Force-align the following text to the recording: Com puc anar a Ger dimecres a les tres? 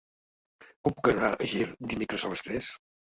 Com 0.87 0.95
puc 1.01 1.11
anar 1.13 1.29
a 1.35 1.49
Ger 1.51 1.67
dimecres 1.93 2.27
a 2.27 2.33
les 2.33 2.43
tres? 2.49 2.73